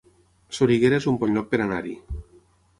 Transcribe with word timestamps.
Soriguera 0.59 0.97
es 1.03 1.07
un 1.13 1.21
bon 1.25 1.37
lloc 1.37 1.53
per 1.53 1.61
anar-hi 1.67 1.95